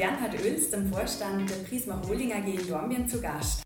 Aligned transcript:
Bernhard 0.00 0.32
Oels, 0.42 0.70
dem 0.70 0.90
Vorstand 0.90 1.50
der 1.50 1.56
Prisma 1.56 2.00
Holding 2.08 2.32
AG 2.32 2.46
in 2.46 2.66
Dornbirn, 2.66 3.06
zu 3.06 3.20
Gast. 3.20 3.60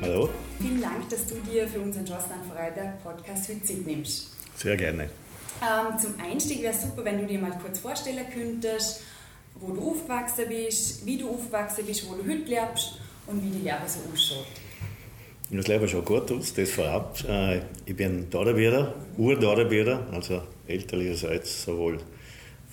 Hallo. 0.00 0.28
Vielen 0.60 0.80
Dank, 0.80 1.08
dass 1.10 1.26
du 1.26 1.34
dir 1.50 1.66
für 1.66 1.80
unseren 1.80 2.06
Josnan 2.06 2.44
Vorarlberg 2.48 3.02
Podcast 3.02 3.48
heute 3.48 3.62
Zeit 3.64 3.84
nimmst. 3.84 4.30
Sehr 4.56 4.76
gerne. 4.76 5.10
Ähm, 5.60 5.98
zum 5.98 6.14
Einstieg 6.24 6.62
wäre 6.62 6.72
es 6.72 6.82
super, 6.82 7.04
wenn 7.04 7.18
du 7.18 7.26
dir 7.26 7.40
mal 7.40 7.58
kurz 7.60 7.80
vorstellen 7.80 8.26
könntest, 8.32 9.02
wo 9.56 9.72
du 9.72 9.90
aufgewachsen 9.90 10.44
bist, 10.46 11.04
wie 11.04 11.18
du 11.18 11.28
aufgewachsen 11.28 11.84
bist, 11.84 12.08
wo 12.08 12.14
du 12.14 12.22
heute 12.22 12.48
lebst 12.48 13.00
und 13.26 13.42
wie 13.42 13.50
die 13.50 13.64
Lehre 13.64 13.82
so 13.88 13.98
ausschaut. 14.12 14.46
Das 15.50 15.66
Leben 15.66 15.88
schaut 15.88 16.04
gut 16.04 16.30
aus, 16.30 16.54
das 16.54 16.70
vorab. 16.70 17.18
Äh, 17.28 17.62
ich 17.84 17.96
bin 17.96 18.30
Dorabierer, 18.30 18.94
Ur-Dorabierer, 19.16 20.06
also 20.12 20.42
elterlicherseits 20.68 21.64
sowohl 21.64 21.98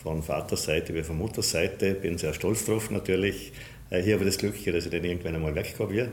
von 0.01 0.21
Vaterseite 0.21 0.93
wie 0.93 1.03
von 1.03 1.17
Mutterseite. 1.17 1.95
Bin 1.95 2.17
sehr 2.17 2.33
stolz 2.33 2.65
drauf 2.65 2.91
natürlich. 2.91 3.51
Äh, 3.89 4.01
hier 4.01 4.15
habe 4.15 4.23
ich 4.23 4.29
das 4.29 4.37
Glück, 4.37 4.55
dass 4.65 4.85
ich 4.85 4.91
dann 4.91 5.03
irgendwann 5.03 5.35
einmal 5.35 5.55
weggekommen 5.55 5.95
bin. 5.95 6.11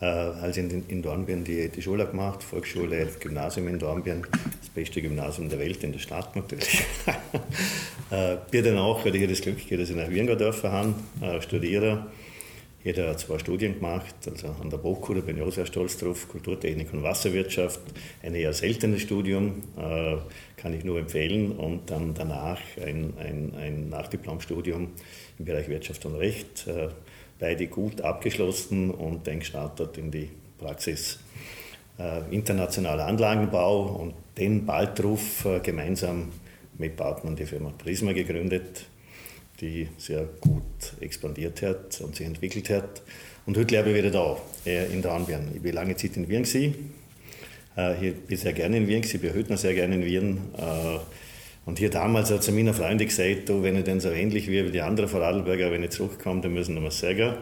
Äh, 0.00 0.04
als 0.04 0.56
ich 0.56 0.64
in, 0.64 0.84
in 0.88 1.02
Dornbirn 1.02 1.42
die, 1.42 1.68
die 1.68 1.82
Schule 1.82 2.06
gemacht, 2.06 2.42
Volksschule, 2.42 3.08
Gymnasium 3.18 3.66
in 3.66 3.78
Dornbirn, 3.80 4.24
das 4.60 4.68
beste 4.68 5.02
Gymnasium 5.02 5.48
der 5.48 5.58
Welt, 5.58 5.82
in 5.82 5.92
der 5.92 5.98
Stadt 5.98 6.36
natürlich. 6.36 6.84
äh, 8.10 8.36
bin 8.50 8.64
dann 8.64 8.78
auch, 8.78 9.04
hatte 9.04 9.16
ich 9.16 9.28
das 9.28 9.40
Glück, 9.40 9.56
dass 9.68 9.90
ich 9.90 9.96
nach 9.96 10.08
Wien 10.08 10.26
durfte, 10.26 10.94
äh, 11.20 11.42
studiere 11.42 12.06
jeder 12.88 13.10
hat 13.10 13.20
zwei 13.20 13.38
Studien 13.38 13.74
gemacht, 13.74 14.14
also 14.30 14.46
an 14.62 14.70
der 14.70 14.82
Hochschule 14.82 15.20
bin 15.20 15.36
ich 15.36 15.42
auch 15.42 15.52
sehr 15.52 15.66
stolz 15.66 15.98
drauf, 15.98 16.26
Kulturtechnik 16.26 16.90
und 16.94 17.02
Wasserwirtschaft, 17.02 17.80
ein 18.22 18.34
eher 18.34 18.54
seltenes 18.54 19.02
Studium, 19.02 19.62
äh, 19.76 20.16
kann 20.56 20.72
ich 20.72 20.84
nur 20.84 20.98
empfehlen 20.98 21.52
und 21.52 21.90
dann 21.90 22.14
danach 22.14 22.58
ein, 22.82 23.12
ein, 23.18 23.52
ein 23.60 23.90
Nachdiplomstudium 23.90 24.88
im 25.38 25.44
Bereich 25.44 25.68
Wirtschaft 25.68 26.06
und 26.06 26.14
Recht, 26.14 26.66
äh, 26.66 26.88
beide 27.38 27.66
gut 27.66 28.00
abgeschlossen 28.00 28.90
und 28.90 29.26
dann 29.26 29.40
gestartet 29.40 29.98
in 29.98 30.10
die 30.10 30.30
Praxis. 30.56 31.18
Äh, 31.98 32.22
internationaler 32.34 33.04
Anlagenbau 33.04 33.82
und 34.00 34.14
den 34.38 34.64
bald 34.64 35.02
gemeinsam 35.62 36.32
mit 36.78 36.96
Partnern 36.96 37.36
die 37.36 37.44
Firma 37.44 37.70
Prisma 37.76 38.12
gegründet 38.12 38.86
die 39.60 39.88
sehr 39.98 40.24
gut 40.40 40.62
expandiert 41.00 41.62
hat 41.62 42.00
und 42.00 42.16
sich 42.16 42.26
entwickelt 42.26 42.70
hat. 42.70 43.02
Und 43.46 43.56
heute 43.56 43.76
lebe 43.76 43.90
ich 43.90 43.96
wieder 43.96 44.10
da, 44.10 44.36
äh, 44.66 44.92
in 44.92 45.02
Dornbirn. 45.02 45.50
Ich 45.54 45.62
bin 45.62 45.74
lange 45.74 45.96
Zeit 45.96 46.16
in 46.16 46.28
Wien. 46.28 46.42
Gewesen. 46.42 46.92
Äh, 47.76 48.08
ich 48.08 48.14
bin 48.14 48.36
sehr 48.36 48.52
gerne 48.52 48.76
in 48.76 48.86
Wien, 48.86 49.02
ich 49.02 49.20
bin 49.20 49.34
heute 49.34 49.50
noch 49.50 49.58
sehr 49.58 49.74
gerne 49.74 49.96
in 49.96 50.04
Wien. 50.04 50.38
Äh, 50.56 50.98
und 51.64 51.78
hier 51.78 51.90
damals 51.90 52.30
hat 52.30 52.42
zu 52.42 52.52
meiner 52.52 52.72
Freundin 52.72 53.08
gesagt, 53.08 53.50
oh, 53.50 53.62
wenn 53.62 53.76
ich 53.76 53.84
dann 53.84 54.00
so 54.00 54.10
ähnlich 54.10 54.48
wie 54.48 54.70
die 54.70 54.80
anderen 54.80 55.08
Vorarlberger, 55.08 55.70
wenn 55.70 55.82
ich 55.82 55.90
zurückkomme, 55.90 56.40
dann 56.40 56.54
müssen 56.54 56.74
wir 56.74 56.82
was 56.82 56.98
sagen. 56.98 57.34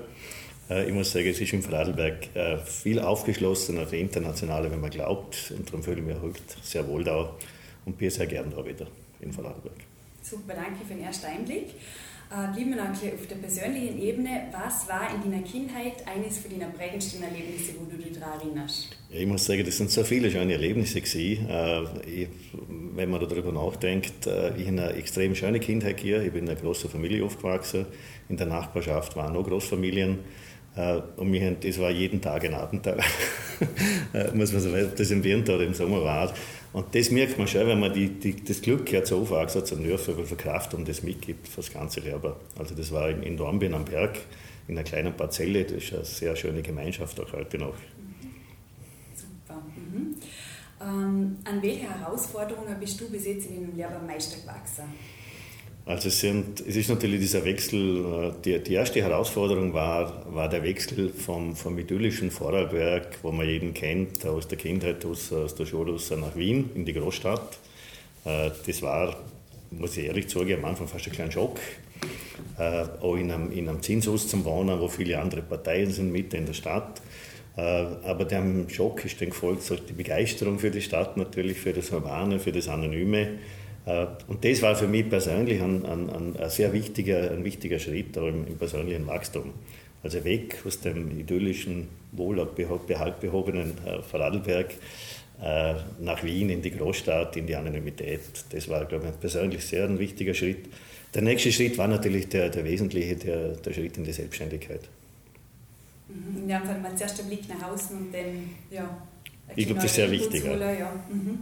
Ich 0.68 0.92
muss 0.92 1.12
sagen, 1.12 1.28
es 1.28 1.40
ist 1.40 1.52
im 1.52 1.62
Vorarlberg 1.62 2.26
viel 2.64 2.98
aufgeschlossener 2.98 3.86
für 3.86 3.98
Internationale, 3.98 4.68
wenn 4.68 4.80
man 4.80 4.90
glaubt. 4.90 5.52
Und 5.56 5.68
darum 5.68 5.84
fühle 5.84 6.00
ich 6.00 6.06
mich 6.06 6.16
heute 6.20 6.40
sehr 6.60 6.88
wohl 6.88 7.04
da 7.04 7.36
und 7.84 7.96
bin 7.96 8.10
sehr 8.10 8.26
gern 8.26 8.50
da 8.50 8.66
wieder 8.66 8.88
in 9.20 9.32
Vorarlberg. 9.32 9.95
Super, 10.28 10.54
danke 10.54 10.84
für 10.84 10.94
den 10.94 11.04
ersten 11.04 11.26
Einblick. 11.26 11.68
Äh, 12.28 12.52
bleiben 12.52 12.70
wir 12.70 12.76
noch 12.76 12.90
auf 12.90 13.26
der 13.30 13.36
persönlichen 13.36 13.96
Ebene. 14.00 14.48
Was 14.50 14.88
war 14.88 15.08
in 15.14 15.30
deiner 15.30 15.44
Kindheit 15.44 16.04
eines 16.08 16.38
von 16.38 16.50
deinen 16.50 16.72
prägendsten 16.72 17.22
Erlebnisse, 17.22 17.74
wo 17.78 17.88
du 17.88 17.96
dich 17.96 18.18
daran 18.18 18.40
erinnerst? 18.40 18.88
Ja, 19.08 19.20
ich 19.20 19.26
muss 19.26 19.44
sagen, 19.44 19.64
das 19.64 19.76
sind 19.76 19.88
so 19.88 20.02
viele 20.02 20.28
schöne 20.28 20.54
Erlebnisse 20.54 21.00
gewesen. 21.00 21.48
Äh, 21.48 22.26
wenn 22.96 23.08
man 23.08 23.20
darüber 23.20 23.52
nachdenkt, 23.52 24.26
äh, 24.26 24.48
ich 24.56 24.66
habe 24.66 24.82
eine 24.82 24.92
extrem 24.94 25.36
schöne 25.36 25.60
Kindheit 25.60 26.00
hier. 26.00 26.20
Ich 26.22 26.32
bin 26.32 26.42
in 26.42 26.50
einer 26.50 26.60
großen 26.60 26.90
Familie 26.90 27.24
aufgewachsen. 27.24 27.86
In 28.28 28.36
der 28.36 28.48
Nachbarschaft 28.48 29.14
waren 29.14 29.34
noch 29.34 29.46
Großfamilien. 29.46 30.18
Äh, 30.76 31.00
und 31.16 31.32
wir 31.32 31.44
haben, 31.44 31.56
das 31.60 31.78
war 31.80 31.90
jeden 31.90 32.20
Tag 32.20 32.44
ein 32.44 32.54
Abenteuer. 32.54 32.96
muss 34.34 34.52
man 34.52 34.60
sagen, 34.60 34.84
ob 34.84 34.96
das 34.96 35.10
im 35.10 35.24
Winter 35.24 35.54
oder 35.54 35.64
im 35.64 35.74
Sommer 35.74 36.04
war. 36.04 36.32
Und 36.72 36.94
das 36.94 37.10
merkt 37.10 37.38
man 37.38 37.48
schon, 37.48 37.66
wenn 37.66 37.80
man 37.80 37.92
die, 37.92 38.08
die, 38.08 38.44
das 38.44 38.60
Glück 38.60 38.92
hat, 38.92 39.06
so 39.06 39.20
aufwachsen 39.20 39.64
zum 39.64 39.82
dürfen, 39.82 40.16
weil 40.18 40.26
Verkraftung 40.26 40.84
das 40.84 41.02
mitgibt 41.02 41.48
für 41.48 41.62
das 41.62 41.72
ganze 41.72 42.00
Leben. 42.00 42.34
Also 42.58 42.74
das 42.74 42.92
war 42.92 43.08
in, 43.08 43.22
in 43.22 43.36
Dornbirn 43.36 43.72
am 43.72 43.86
Berg, 43.86 44.18
in 44.68 44.76
einer 44.76 44.84
kleinen 44.84 45.16
Parzelle, 45.16 45.64
das 45.64 45.84
ist 45.84 45.94
eine 45.94 46.04
sehr 46.04 46.36
schöne 46.36 46.60
Gemeinschaft 46.60 47.18
auch 47.18 47.32
heute 47.32 47.56
noch. 47.56 47.74
Super. 49.14 49.62
Mhm. 49.74 50.16
Ähm, 50.78 51.36
an 51.44 51.62
welche 51.62 51.88
Herausforderungen 51.88 52.78
bist 52.78 53.00
du 53.00 53.08
bis 53.08 53.24
jetzt 53.24 53.46
in 53.46 53.54
deinem 53.54 53.76
Leben 53.76 53.94
am 53.94 54.06
meisten 54.06 54.42
gewachsen? 54.42 54.84
Also 55.88 56.08
es, 56.08 56.18
sind, 56.18 56.60
es 56.66 56.74
ist 56.74 56.88
natürlich 56.88 57.20
dieser 57.20 57.44
Wechsel, 57.44 58.04
äh, 58.04 58.32
die, 58.44 58.58
die 58.58 58.74
erste 58.74 59.00
Herausforderung 59.00 59.72
war, 59.72 60.26
war 60.34 60.48
der 60.48 60.64
Wechsel 60.64 61.10
vom, 61.10 61.54
vom 61.54 61.78
idyllischen 61.78 62.32
Vorarlberg, 62.32 63.18
wo 63.22 63.30
man 63.30 63.48
jeden 63.48 63.72
kennt, 63.72 64.26
aus 64.26 64.48
der 64.48 64.58
Kindheit, 64.58 65.04
aus, 65.04 65.32
aus 65.32 65.54
der 65.54 65.64
Schule 65.64 65.92
aus 65.92 66.10
nach 66.10 66.34
Wien, 66.34 66.70
in 66.74 66.84
die 66.84 66.92
Großstadt. 66.92 67.58
Äh, 68.24 68.50
das 68.66 68.82
war, 68.82 69.14
muss 69.70 69.96
ich 69.96 70.06
ehrlich 70.06 70.28
sagen, 70.28 70.54
am 70.54 70.64
Anfang 70.64 70.88
fast 70.88 71.06
ein 71.06 71.12
kleiner 71.12 71.30
Schock. 71.30 71.60
Äh, 72.58 72.84
auch 73.00 73.14
in 73.14 73.30
einem, 73.30 73.52
in 73.52 73.68
einem 73.68 73.80
Zinshaus 73.80 74.26
zum 74.26 74.44
Wohnen, 74.44 74.80
wo 74.80 74.88
viele 74.88 75.20
andere 75.20 75.42
Parteien 75.42 75.92
sind, 75.92 76.10
mitten 76.10 76.34
in 76.34 76.46
der 76.46 76.54
Stadt. 76.54 77.00
Aber 77.56 78.26
dem 78.26 78.68
Schock 78.68 79.02
ist 79.06 79.18
dann 79.18 79.30
gefolgt 79.30 79.62
die 79.88 79.94
Begeisterung 79.94 80.58
für 80.58 80.70
die 80.70 80.82
Stadt 80.82 81.16
natürlich, 81.16 81.56
für 81.56 81.72
das 81.72 81.90
Urbane, 81.90 82.38
für 82.38 82.52
das 82.52 82.68
Anonyme. 82.68 83.38
Äh, 83.86 84.06
und 84.26 84.44
das 84.44 84.60
war 84.62 84.76
für 84.76 84.88
mich 84.88 85.08
persönlich 85.08 85.62
ein, 85.62 85.86
ein, 85.86 86.10
ein 86.36 86.50
sehr 86.50 86.72
wichtiger, 86.72 87.30
ein 87.30 87.44
wichtiger 87.44 87.78
Schritt 87.78 88.16
im, 88.16 88.46
im 88.46 88.58
persönlichen 88.58 89.06
Wachstum. 89.06 89.54
Also 90.02 90.22
weg 90.24 90.58
aus 90.66 90.80
dem 90.80 91.18
idyllischen, 91.18 91.88
wohlbehobenen 92.12 93.72
äh, 93.86 94.02
Vorarlberg 94.02 94.74
äh, 95.42 95.74
nach 96.00 96.22
Wien 96.22 96.50
in 96.50 96.62
die 96.62 96.70
Großstadt, 96.70 97.36
in 97.36 97.46
die 97.46 97.56
Anonymität. 97.56 98.20
Das 98.50 98.68
war, 98.68 98.84
glaube 98.84 99.08
ich, 99.08 99.20
persönlich 99.20 99.64
sehr 99.64 99.84
ein 99.84 99.98
wichtiger 99.98 100.34
Schritt. 100.34 100.66
Der 101.14 101.22
nächste 101.22 101.50
Schritt 101.50 101.78
war 101.78 101.88
natürlich 101.88 102.28
der, 102.28 102.50
der 102.50 102.64
wesentliche, 102.64 103.16
der, 103.16 103.48
der 103.56 103.72
Schritt 103.72 103.96
in 103.96 104.04
die 104.04 104.12
Selbstständigkeit. 104.12 104.80
In 106.08 106.48
dem 106.48 106.62
Fall 106.62 106.80
mal 106.80 106.94
zuerst 106.96 107.18
der 107.18 107.24
Blick 107.24 107.48
nach 107.48 107.70
außen 107.70 107.96
und 107.96 108.12
dann, 108.12 108.50
ja. 108.70 108.88
Ich 109.54 109.66
glaube, 109.66 109.80
das 109.80 109.90
ist 109.90 109.96
sehr 109.96 110.10
wichtig. 110.10 110.44
Ja. 110.44 110.92
Mhm. 111.10 111.40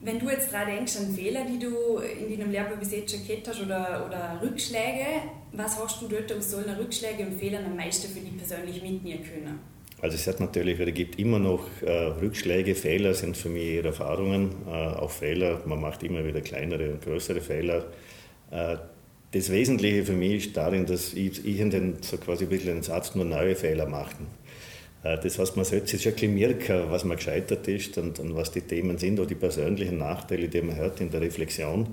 Wenn 0.00 0.18
du 0.18 0.28
jetzt 0.28 0.50
gerade 0.50 0.72
denkst 0.72 0.96
an 0.96 1.14
Fehler, 1.14 1.46
die 1.50 1.58
du 1.58 1.98
in 1.98 2.38
deinem 2.38 2.50
Leben 2.50 2.78
bis 2.78 2.92
jetzt 2.92 3.14
schon 3.14 3.26
gehabt 3.26 3.48
hast 3.48 3.62
oder, 3.62 4.04
oder 4.06 4.40
Rückschläge, 4.42 5.06
was 5.52 5.78
hast 5.78 6.02
du 6.02 6.08
dort 6.08 6.30
aus 6.32 6.50
solchen 6.50 6.74
Rückschlägen 6.74 7.28
und 7.28 7.38
Fehlern 7.38 7.64
am 7.64 7.76
meisten 7.76 8.12
für 8.12 8.20
dich 8.20 8.36
persönlich 8.36 8.82
mitnehmen 8.82 9.24
können? 9.24 9.58
Also 10.02 10.16
es 10.16 10.26
hat 10.26 10.40
natürlich, 10.40 10.78
oder 10.78 10.92
gibt 10.92 11.18
immer 11.18 11.38
noch 11.38 11.66
äh, 11.80 11.90
Rückschläge, 11.90 12.74
Fehler 12.74 13.14
sind 13.14 13.36
für 13.36 13.48
mich 13.48 13.64
eher 13.64 13.86
Erfahrungen, 13.86 14.50
äh, 14.66 14.70
auch 14.70 15.10
Fehler, 15.10 15.62
man 15.64 15.80
macht 15.80 16.02
immer 16.02 16.24
wieder 16.26 16.42
kleinere 16.42 16.92
und 16.92 17.02
größere 17.02 17.40
Fehler. 17.40 17.86
Äh, 18.50 18.76
das 19.32 19.50
Wesentliche 19.50 20.04
für 20.04 20.12
mich 20.12 20.48
ist 20.48 20.56
darin, 20.56 20.84
dass 20.84 21.14
ich, 21.14 21.44
ich 21.46 21.58
in 21.58 21.70
den, 21.70 22.02
so 22.02 22.18
quasi 22.18 22.44
ein 22.44 22.50
bisschen 22.50 22.74
den 22.74 22.82
Satz 22.82 23.14
nur 23.14 23.24
neue 23.24 23.56
Fehler 23.56 23.86
machen. 23.86 24.26
Äh, 25.06 25.18
das 25.22 25.38
heißt, 25.38 25.56
man 25.56 25.64
sollte 25.64 25.86
sich 25.86 26.04
wirklich 26.04 26.30
merken, 26.30 26.84
was 26.90 27.04
man 27.04 27.16
gescheitert 27.16 27.66
ist 27.68 27.98
und, 27.98 28.18
und, 28.18 28.34
was 28.34 28.50
die 28.50 28.62
Themen 28.62 28.98
sind 28.98 29.18
oder 29.18 29.28
die 29.28 29.34
persönlichen 29.34 29.98
Nachteile, 29.98 30.48
die 30.48 30.62
man 30.62 30.76
hört 30.76 31.00
in 31.00 31.10
der 31.10 31.20
Reflexion. 31.20 31.86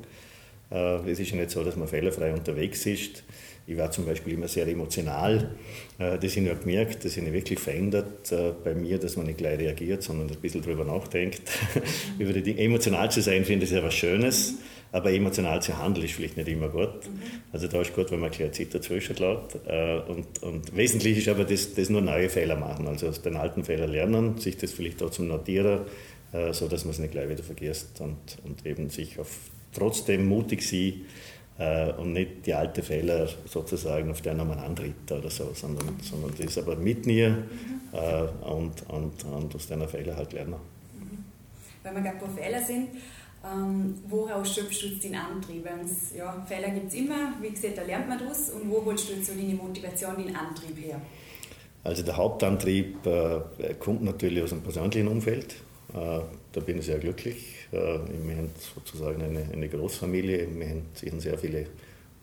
Äh, 0.72 1.10
es 1.10 1.20
ist 1.20 1.32
ja 1.32 1.38
nicht 1.38 1.52
so, 1.52 1.64
dass 1.64 1.76
man 1.76 1.88
fehlerfrei 1.88 2.34
unterwegs 2.34 2.86
ist. 2.86 3.24
Ich 3.66 3.78
war 3.78 3.90
zum 3.92 4.06
Beispiel 4.06 4.34
immer 4.34 4.50
sehr 4.50 4.68
emotional. 4.68 5.52
Äh, 5.98 6.18
das 6.20 6.36
habe 6.36 6.50
ich 6.50 6.60
gemerkt, 6.60 7.06
das 7.06 7.16
habe 7.18 7.28
ich 7.28 7.34
wirklich 7.34 7.60
verändert 7.60 8.34
bei 8.64 8.74
mir, 8.74 8.98
dass 8.98 9.16
man 9.16 9.26
nicht 9.26 9.38
gleich 9.38 9.60
reagiert, 9.60 10.04
sondern 10.04 10.30
ein 10.30 10.42
bisschen 10.42 10.62
darüber 10.62 10.84
nachdenkt. 10.84 11.42
Über 12.20 12.34
die 12.34 12.58
Emotional 12.58 13.10
zu 13.12 13.22
sein, 13.22 13.46
finde 13.46 13.66
ich 13.66 13.70
sehr 13.70 13.84
was 13.84 13.94
Schönes. 13.94 14.56
Aber 14.94 15.12
emotional 15.12 15.60
zu 15.60 15.76
handeln 15.80 16.06
ist 16.06 16.14
vielleicht 16.14 16.38
nicht 16.38 16.48
immer 16.48 16.70
gut. 16.70 17.08
Mhm. 17.08 17.20
Also 17.52 17.68
da 17.68 17.82
ist 17.82 17.96
gut, 17.96 18.12
wenn 18.12 18.20
man 18.20 18.32
eine 18.32 18.52
Zeit 18.52 18.76
dazwischen 18.76 19.16
lässt. 19.16 19.56
Äh, 19.68 20.00
und, 20.08 20.44
und 20.44 20.76
wesentlich 20.76 21.18
ist 21.18 21.28
aber, 21.28 21.46
das, 21.46 21.74
das 21.74 21.90
nur 21.90 22.02
neue 22.02 22.30
Fehler 22.30 22.56
machen. 22.56 22.88
Also 22.88 23.08
aus 23.08 23.20
den 23.22 23.36
alten 23.36 23.64
Fehlern 23.64 23.90
lernen, 23.90 24.38
sich 24.38 24.56
das 24.56 24.72
vielleicht 24.72 25.02
auch 25.02 25.10
zum 25.10 25.28
Notieren, 25.28 25.80
äh, 26.32 26.54
so 26.54 26.68
dass 26.68 26.86
man 26.86 26.92
es 26.92 27.00
nicht 27.00 27.12
gleich 27.12 27.28
wieder 27.28 27.42
vergisst 27.42 28.00
und, 28.02 28.38
und 28.44 28.66
eben 28.68 28.92
sich 28.92 29.20
auf 29.20 29.36
trotzdem 29.74 30.28
mutig 30.28 30.62
sein 30.62 31.02
äh, 31.58 31.92
und 31.94 32.14
nicht 32.14 32.46
die 32.46 32.54
alten 32.54 32.84
Fehler 32.84 33.28
sozusagen, 33.46 34.12
auf 34.12 34.22
denen 34.22 34.48
man 34.48 34.60
antritt 34.60 35.12
oder 35.12 35.32
so, 35.32 35.54
sondern, 35.56 35.98
sondern 36.04 36.32
das 36.40 36.56
aber 36.60 36.76
mitnehmen 36.76 37.46
mhm. 37.92 38.48
und, 38.48 38.90
und, 38.90 39.24
und 39.24 39.56
aus 39.56 39.66
diesen 39.66 39.88
Fehlern 39.88 40.18
halt 40.18 40.34
lernen. 40.34 40.58
Weil 41.82 41.96
wir 41.96 42.02
gerade 42.02 42.18
bei 42.20 42.44
Fehler 42.44 42.64
sind, 42.64 42.90
ähm, 43.44 43.96
woraus 44.08 44.54
schöpfst 44.54 44.82
du 44.84 44.88
jetzt 44.88 45.04
den 45.04 45.16
Antrieb? 45.16 45.68
Ja, 46.16 46.46
Fehler 46.48 46.70
gibt 46.70 46.88
es 46.88 46.94
immer, 46.94 47.34
wie 47.42 47.50
gesagt, 47.50 47.78
da 47.78 47.84
lernt 47.84 48.08
man 48.08 48.20
das. 48.20 48.50
Und 48.52 48.70
wo 48.70 48.84
holst 48.86 49.10
du 49.10 49.14
jetzt 49.14 49.28
so 49.28 49.34
deine 49.34 49.54
Motivation, 49.54 50.16
den 50.18 50.36
Antrieb 50.36 50.78
her? 50.78 51.02
Also 51.84 52.04
der 52.04 52.16
Hauptantrieb 52.16 53.06
äh, 53.06 53.74
kommt 53.80 54.04
natürlich 54.04 54.42
aus 54.42 54.50
dem 54.52 54.62
persönlichen 54.62 55.08
Umfeld. 55.08 55.56
da 55.94 56.60
bin 56.66 56.80
ich 56.80 56.86
sehr 56.86 56.98
glücklich. 56.98 57.68
Wir 57.72 58.38
haben 58.38 58.50
sozusagen 58.58 59.22
eine, 59.22 59.44
eine 59.52 59.68
Großfamilie, 59.68 60.48
wir 60.56 61.12
haben 61.12 61.20
sehr 61.20 61.38
viele 61.38 61.68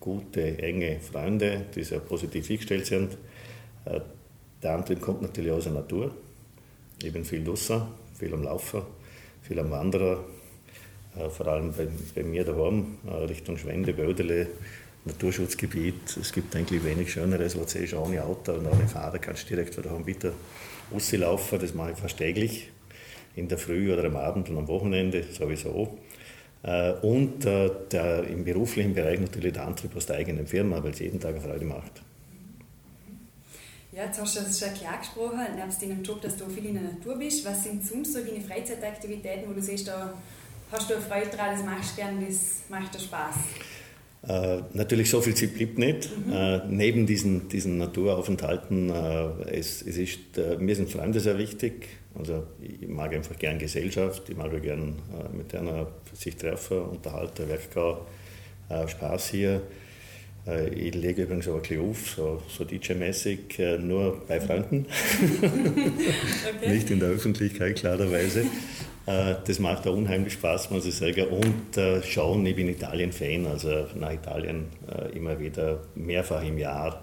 gute, 0.00 0.58
enge 0.58 0.99
Freunde, 1.00 1.66
die 1.75 1.84
sehr 1.84 2.00
positiv 2.00 2.49
eingestellt 2.50 2.87
sind. 2.87 3.16
Der 4.62 4.75
Antrieb 4.75 5.00
kommt 5.00 5.23
natürlich 5.23 5.52
aus 5.52 5.64
der 5.64 5.75
Natur. 5.75 6.14
Ich 7.02 7.12
bin 7.12 7.25
viel 7.25 7.43
draußen, 7.43 7.82
viel 8.19 8.34
am 8.34 8.43
Laufen, 8.43 8.82
viel 9.43 9.58
am 9.58 9.70
Wandern. 9.70 10.19
Vor 11.30 11.46
allem 11.48 11.72
bei, 11.72 11.88
bei 12.14 12.22
mir 12.22 12.44
daheim, 12.44 12.98
Richtung 13.28 13.56
Schwende, 13.58 13.92
Bödele, 13.92 14.48
Naturschutzgebiet. 15.04 16.16
Es 16.20 16.32
gibt 16.32 16.54
eigentlich 16.54 16.84
wenig 16.84 17.12
Schöneres, 17.12 17.56
wo 17.56 17.64
du 17.64 17.86
schon 17.86 17.98
ohne 17.98 18.22
Auto 18.22 18.52
und 18.52 18.66
ohne 18.66 18.86
Fahrer 18.86 19.18
kannst 19.18 19.48
direkt 19.48 19.74
von 19.74 19.84
daheim 19.84 20.06
wieder 20.06 20.32
rauslaufen. 20.92 21.58
Das 21.58 21.74
mache 21.74 21.92
ich 21.92 21.98
fast 21.98 22.18
täglich, 22.18 22.70
in 23.34 23.48
der 23.48 23.58
Früh 23.58 23.92
oder 23.92 24.04
am 24.04 24.16
Abend 24.16 24.48
und 24.50 24.58
am 24.58 24.68
Wochenende 24.68 25.24
sowieso. 25.32 25.98
Äh, 26.62 26.92
und 27.00 27.44
äh, 27.46 27.70
der, 27.90 28.24
im 28.24 28.44
beruflichen 28.44 28.94
Bereich 28.94 29.18
natürlich 29.18 29.54
der 29.54 29.66
Antrieb 29.66 29.96
aus 29.96 30.06
der 30.06 30.16
eigenen 30.16 30.46
Firma, 30.46 30.82
weil 30.82 30.90
es 30.90 30.98
jeden 30.98 31.18
Tag 31.18 31.34
eine 31.34 31.40
Freude 31.40 31.64
macht. 31.64 32.02
Ja, 33.92 34.04
jetzt 34.04 34.20
hast 34.20 34.36
du 34.36 34.40
das 34.42 34.60
schon 34.60 34.74
klar 34.74 34.98
gesprochen, 34.98 35.40
nebst 35.56 35.82
deinem 35.82 36.02
Job, 36.02 36.20
dass 36.20 36.36
du 36.36 36.46
viel 36.48 36.66
in 36.66 36.74
der 36.74 36.82
Natur 36.84 37.16
bist. 37.16 37.44
Was 37.44 37.64
sind 37.64 37.84
sonst 37.84 38.12
so 38.12 38.20
deine 38.20 38.40
Freizeitaktivitäten, 38.40 39.48
wo 39.48 39.54
du 39.54 39.62
siehst, 39.62 39.88
da 39.88 40.14
hast 40.72 40.90
du 40.90 40.94
eine 40.94 41.02
Freude 41.02 41.28
dran, 41.28 41.55
das 41.55 41.64
machst 41.64 41.93
du 41.93 42.02
gerne, 42.02 42.26
das 42.26 42.62
macht 42.69 42.94
dir 42.94 43.00
Spaß? 43.00 43.34
Äh, 44.28 44.62
natürlich, 44.75 45.08
so 45.08 45.20
viel 45.20 45.34
Zeit 45.34 45.55
bleibt 45.55 45.78
nicht. 45.78 46.11
Mhm. 46.26 46.32
Äh, 46.32 46.61
neben 46.69 47.06
diesen, 47.06 47.49
diesen 47.49 47.78
Naturaufenthalten, 47.78 48.90
äh, 48.90 49.58
es, 49.58 49.81
es 49.82 49.96
ist, 49.96 50.37
äh, 50.37 50.58
mir 50.58 50.76
sind 50.76 50.90
Freunde 50.90 51.20
sehr 51.20 51.38
wichtig. 51.38 51.88
Also 52.14 52.44
ich 52.61 52.87
mag 52.88 53.14
einfach 53.14 53.38
gern 53.38 53.58
Gesellschaft, 53.58 54.28
ich 54.28 54.37
mag 54.37 54.52
auch 54.52 54.61
gern 54.61 54.96
äh, 55.12 55.37
mit 55.37 55.55
einer 55.55 55.87
sich 56.12 56.37
treffen, 56.37 56.82
unterhalten, 56.82 57.49
Werkgau, 57.49 58.06
äh, 58.69 58.87
Spaß 58.87 59.28
hier. 59.31 59.62
Ich 60.75 60.94
lege 60.94 61.25
übrigens 61.25 61.46
auch 61.49 61.56
ein 61.56 61.61
bisschen 61.61 61.90
auf, 61.90 62.14
so, 62.16 62.43
so 62.49 62.64
DJ-mäßig, 62.64 63.78
nur 63.78 64.23
bei 64.26 64.40
Freunden, 64.40 64.87
okay. 65.43 66.66
nicht 66.73 66.90
in 66.90 66.99
der 66.99 67.11
Öffentlichkeit 67.11 67.76
klarerweise. 67.76 68.46
Äh, 69.10 69.36
das 69.44 69.58
macht 69.58 69.86
auch 69.86 69.96
unheimlich 69.96 70.34
Spaß, 70.34 70.70
muss 70.70 70.86
ich 70.86 70.94
sagen. 70.94 71.26
Und 71.28 71.76
äh, 71.76 72.02
schauen, 72.02 72.46
ich 72.46 72.54
bin 72.54 72.68
Italien-Fan, 72.68 73.46
also 73.46 73.86
nach 73.96 74.12
Italien 74.12 74.68
äh, 74.88 75.16
immer 75.16 75.38
wieder 75.38 75.80
mehrfach 75.94 76.42
im 76.44 76.58
Jahr 76.58 77.02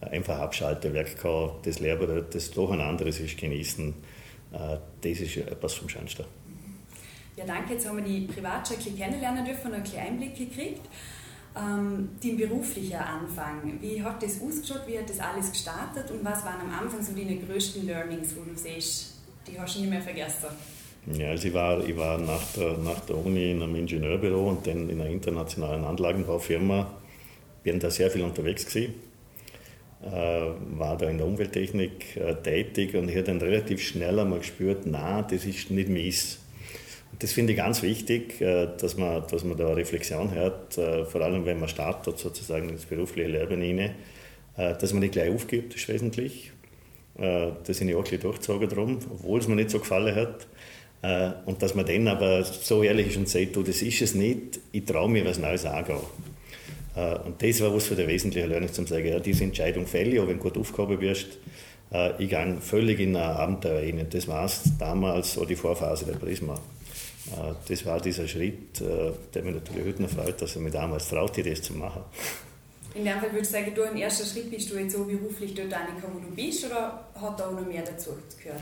einfach 0.00 0.38
abschalten, 0.38 0.94
Werkkau, 0.94 1.60
das 1.62 1.78
Lehrbuch, 1.78 2.08
das 2.30 2.50
doch 2.50 2.72
ein 2.72 2.80
anderes 2.80 3.20
ist, 3.20 3.38
genießen. 3.38 3.94
Das 4.50 5.20
ist 5.20 5.36
etwas 5.36 5.74
vom 5.74 5.88
Schönsten. 5.88 6.24
Ja, 7.36 7.44
danke. 7.46 7.74
Jetzt 7.74 7.88
haben 7.88 7.98
wir 7.98 8.04
die 8.04 8.26
Privatschule 8.26 8.80
kennenlernen 8.80 9.44
dürfen 9.44 9.68
und 9.68 9.74
einen 9.74 9.84
kleinen 9.84 10.20
Einblick 10.20 10.36
gekriegt. 10.36 10.82
Ähm, 11.56 12.08
dein 12.20 12.36
beruflicher 12.36 13.06
Anfang, 13.06 13.80
wie 13.80 14.02
hat 14.02 14.20
das 14.20 14.42
ausgeschaut, 14.42 14.82
wie 14.88 14.98
hat 14.98 15.08
das 15.08 15.20
alles 15.20 15.52
gestartet 15.52 16.10
und 16.10 16.24
was 16.24 16.44
waren 16.44 16.60
am 16.60 16.70
Anfang 16.70 17.00
so 17.00 17.12
deine 17.12 17.36
größten 17.36 17.86
Learnings, 17.86 18.34
wo 18.36 18.42
du 18.42 18.56
siehst, 18.56 19.14
die 19.46 19.58
hast 19.58 19.76
du 19.76 19.82
nie 19.82 19.86
mehr 19.86 20.02
vergessen? 20.02 20.48
Ja, 21.06 21.30
also 21.30 21.48
ich 21.48 21.54
war, 21.54 21.84
ich 21.86 21.96
war 21.96 22.16
nach, 22.18 22.52
der, 22.56 22.76
nach 22.78 23.00
der 23.00 23.16
Uni 23.16 23.50
in 23.50 23.62
einem 23.62 23.74
Ingenieurbüro 23.74 24.50
und 24.50 24.66
dann 24.66 24.88
in 24.88 25.00
einer 25.00 25.10
internationalen 25.10 25.84
Anlagenbaufirma. 25.84 26.92
Bin 27.64 27.80
da 27.80 27.90
sehr 27.90 28.10
viel 28.10 28.22
unterwegs 28.22 28.66
gewesen. 28.66 28.94
Äh, 30.04 30.50
war 30.78 30.96
da 30.96 31.08
in 31.08 31.18
der 31.18 31.26
Umwelttechnik 31.26 32.16
äh, 32.16 32.34
tätig 32.34 32.94
und 32.94 33.08
ich 33.08 33.14
habe 33.14 33.24
dann 33.24 33.40
relativ 33.40 33.80
schnell 33.80 34.18
einmal 34.18 34.40
gespürt, 34.40 34.82
na, 34.84 35.22
das 35.22 35.44
ist 35.44 35.70
nicht 35.70 35.88
mies. 35.88 36.40
Und 37.12 37.22
das 37.22 37.32
finde 37.32 37.52
ich 37.52 37.58
ganz 37.58 37.82
wichtig, 37.82 38.40
äh, 38.40 38.68
dass, 38.80 38.96
man, 38.96 39.22
dass 39.30 39.44
man 39.44 39.56
da 39.56 39.72
Reflexion 39.72 40.34
hat, 40.34 40.76
äh, 40.76 41.04
vor 41.04 41.20
allem 41.20 41.46
wenn 41.46 41.60
man 41.60 41.68
startet 41.68 42.18
sozusagen 42.18 42.68
ins 42.68 42.84
berufliche 42.84 43.28
Leben 43.28 43.60
hinein, 43.60 43.94
dass 44.54 44.92
man 44.92 45.00
nicht 45.00 45.12
gleich 45.12 45.30
aufgibt, 45.30 45.74
ist 45.74 45.88
wesentlich. 45.88 46.52
Das 47.16 47.78
sind 47.78 47.88
ich 47.88 47.94
auch 47.94 48.00
ein 48.00 48.04
bisschen 48.04 48.20
durchgezogen 48.20 48.68
drum, 48.68 48.98
obwohl 49.10 49.40
es 49.40 49.48
mir 49.48 49.54
nicht 49.54 49.70
so 49.70 49.78
gefallen 49.78 50.14
hat. 50.14 50.46
Äh, 51.02 51.32
und 51.46 51.60
dass 51.62 51.74
man 51.74 51.84
dann 51.84 52.06
aber 52.08 52.44
so 52.44 52.82
ehrlich 52.82 53.08
ist 53.08 53.16
und 53.16 53.28
sagt, 53.28 53.56
du, 53.56 53.62
das 53.62 53.82
ist 53.82 54.00
es 54.00 54.14
nicht, 54.14 54.60
ich 54.70 54.84
traue 54.84 55.10
mir 55.10 55.24
was 55.24 55.38
Neues 55.38 55.64
angehen. 55.64 55.98
Äh, 56.94 57.16
und 57.18 57.42
das 57.42 57.60
war 57.60 57.74
was 57.74 57.86
für 57.86 57.96
der 57.96 58.06
wesentliche 58.06 58.46
Learning, 58.46 58.72
zum 58.72 58.86
sagen, 58.86 59.06
ja, 59.06 59.18
diese 59.18 59.44
Entscheidung 59.44 59.86
fälle 59.86 60.16
ich, 60.16 60.26
wenn 60.26 60.38
du 60.38 60.42
gut 60.42 60.56
aufgehoben 60.56 61.00
wirst, 61.00 61.38
äh, 61.92 62.22
ich 62.22 62.30
gehe 62.30 62.56
völlig 62.60 63.00
in 63.00 63.16
ein 63.16 63.22
Abenteuer 63.22 63.82
rein. 63.82 64.06
Das 64.08 64.28
war 64.28 64.48
damals 64.78 65.34
so 65.34 65.44
die 65.44 65.56
Vorphase 65.56 66.06
der 66.06 66.14
Prisma. 66.14 66.58
Das 67.68 67.86
war 67.86 68.00
dieser 68.00 68.26
Schritt, 68.26 68.80
der 68.80 69.42
mich 69.44 69.54
natürlich 69.54 69.86
heute 69.86 70.02
noch 70.02 70.10
freut, 70.10 70.42
dass 70.42 70.56
er 70.56 70.60
mich 70.60 70.72
damals 70.72 71.08
traute, 71.08 71.42
das 71.44 71.62
zu 71.62 71.72
machen. 71.72 72.02
In 72.94 73.04
dem 73.04 73.20
Fall 73.20 73.30
würde 73.30 73.42
ich 73.42 73.48
sagen, 73.48 73.72
du 73.74 73.82
ein 73.82 73.96
erster 73.96 74.26
Schritt 74.26 74.50
bist 74.50 74.70
du 74.70 74.76
jetzt 74.76 74.92
so 74.94 75.04
beruflich 75.04 75.54
dort 75.54 75.72
angekommen, 75.72 76.16
wo 76.16 76.28
du 76.28 76.34
bist, 76.34 76.66
oder 76.66 77.06
hat 77.14 77.38
da 77.38 77.46
auch 77.46 77.52
noch 77.52 77.64
mehr 77.64 77.82
dazu 77.82 78.10
gehört? 78.42 78.60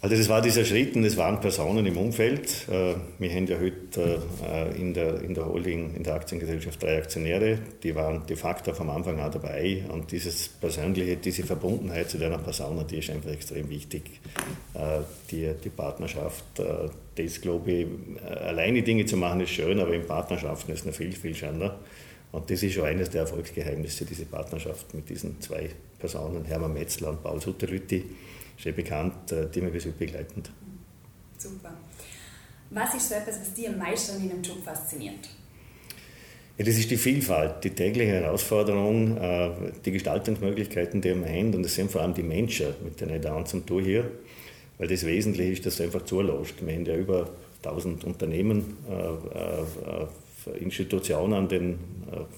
Also 0.00 0.14
das 0.14 0.28
war 0.28 0.40
dieser 0.40 0.64
Schritt 0.64 0.94
und 0.94 1.02
das 1.02 1.16
waren 1.16 1.40
Personen 1.40 1.84
im 1.84 1.96
Umfeld. 1.96 2.68
Äh, 2.68 2.94
wir 3.18 3.30
haben 3.30 3.48
ja 3.48 3.58
heute 3.58 4.22
äh, 4.46 4.80
in 4.80 4.94
der, 4.94 5.20
in 5.22 5.34
der 5.34 5.46
Holding, 5.46 5.96
in 5.96 6.04
der 6.04 6.14
Aktiengesellschaft 6.14 6.80
drei 6.80 6.98
Aktionäre, 6.98 7.58
die 7.82 7.96
waren 7.96 8.24
de 8.24 8.36
facto 8.36 8.72
vom 8.72 8.90
Anfang 8.90 9.18
an 9.18 9.32
dabei 9.32 9.82
und 9.92 10.12
dieses 10.12 10.48
persönliche, 10.48 11.16
diese 11.16 11.42
Verbundenheit 11.42 12.08
zu 12.10 12.18
der 12.18 12.30
Person, 12.38 12.84
die 12.88 12.98
ist 12.98 13.10
einfach 13.10 13.32
extrem 13.32 13.68
wichtig. 13.70 14.20
Äh, 14.74 15.00
die, 15.32 15.50
die 15.64 15.70
Partnerschaft, 15.70 16.44
das 17.16 17.40
glaube 17.40 17.72
ich, 17.72 17.86
alleine 18.22 18.82
Dinge 18.82 19.04
zu 19.04 19.16
machen 19.16 19.40
ist 19.40 19.50
schön, 19.50 19.80
aber 19.80 19.92
in 19.92 20.06
Partnerschaften 20.06 20.72
ist 20.72 20.80
es 20.80 20.86
noch 20.86 20.94
viel, 20.94 21.12
viel 21.12 21.34
schöner. 21.34 21.76
Und 22.30 22.50
das 22.50 22.62
ist 22.62 22.74
schon 22.74 22.84
eines 22.84 23.10
der 23.10 23.22
Erfolgsgeheimnisse, 23.22 24.04
diese 24.04 24.26
Partnerschaft 24.26 24.94
mit 24.94 25.08
diesen 25.08 25.40
zwei 25.40 25.70
Personen, 25.98 26.44
Hermann 26.44 26.74
Metzler 26.74 27.10
und 27.10 27.22
Paul 27.22 27.40
Sutterlütti 27.40 28.04
schon 28.58 28.74
bekannt, 28.74 29.32
äh, 29.32 29.48
die 29.48 29.60
mich 29.60 29.72
bis 29.72 29.86
heute 29.86 29.96
begleiten. 29.96 30.42
Super. 31.38 31.72
Was 32.70 32.94
ist 32.94 33.08
so 33.08 33.14
etwas, 33.14 33.40
was 33.40 33.54
dich 33.54 33.68
am 33.68 33.78
meisten 33.78 34.22
in 34.22 34.30
einem 34.30 34.42
Job 34.42 34.62
fasziniert? 34.62 35.28
Ja, 36.58 36.64
das 36.64 36.76
ist 36.76 36.90
die 36.90 36.96
Vielfalt, 36.96 37.62
die 37.62 37.70
tägliche 37.70 38.12
Herausforderung, 38.12 39.16
äh, 39.16 39.50
die 39.84 39.92
Gestaltungsmöglichkeiten, 39.92 41.00
die 41.00 41.14
wir 41.14 41.28
haben. 41.28 41.54
Und 41.54 41.62
das 41.62 41.74
sind 41.74 41.90
vor 41.90 42.02
allem 42.02 42.14
die 42.14 42.24
Menschen, 42.24 42.74
mit 42.84 43.00
denen 43.00 43.14
ich 43.14 43.22
da 43.22 43.42
zum 43.44 43.64
Tun 43.64 43.84
hier. 43.84 44.10
Weil 44.76 44.88
das 44.88 45.06
Wesentliche 45.06 45.52
ist, 45.52 45.66
dass 45.66 45.76
du 45.76 45.84
einfach 45.84 46.04
zulässt. 46.04 46.54
Wir 46.64 46.74
haben 46.74 46.84
ja 46.84 46.96
über 46.96 47.30
1000 47.62 48.04
Unternehmen, 48.04 48.76
äh, 48.88 50.58
Institutionen 50.60 51.34
an 51.34 51.48
den 51.48 51.78